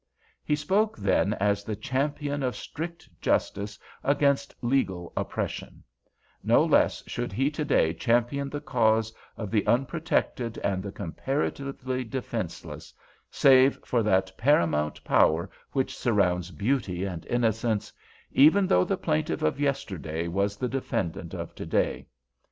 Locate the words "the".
1.63-1.75, 8.49-8.61, 9.51-9.63, 10.81-10.91, 18.83-18.97, 20.57-20.67